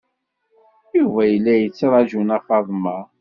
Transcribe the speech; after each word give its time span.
Yuba 0.97 1.21
yella 1.31 1.53
yettraǧu 1.55 2.19
Nna 2.21 2.37
Faḍma. 2.47 2.97